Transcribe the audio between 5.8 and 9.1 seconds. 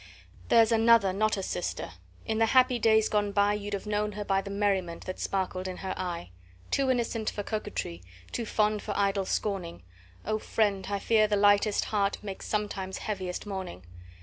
eye; Too innocent for coquetry, too fond for